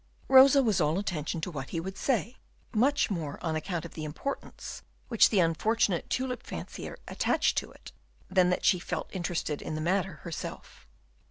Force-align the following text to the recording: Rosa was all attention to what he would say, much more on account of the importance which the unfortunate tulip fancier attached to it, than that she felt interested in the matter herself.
Rosa 0.27 0.63
was 0.63 0.81
all 0.81 0.97
attention 0.97 1.41
to 1.41 1.51
what 1.51 1.69
he 1.69 1.79
would 1.79 1.95
say, 1.95 2.37
much 2.73 3.11
more 3.11 3.37
on 3.45 3.55
account 3.55 3.85
of 3.85 3.93
the 3.93 4.03
importance 4.03 4.81
which 5.09 5.29
the 5.29 5.39
unfortunate 5.39 6.09
tulip 6.09 6.41
fancier 6.41 6.97
attached 7.07 7.55
to 7.59 7.71
it, 7.71 7.91
than 8.27 8.49
that 8.49 8.65
she 8.65 8.79
felt 8.79 9.13
interested 9.13 9.61
in 9.61 9.75
the 9.75 9.79
matter 9.79 10.13
herself. 10.23 10.87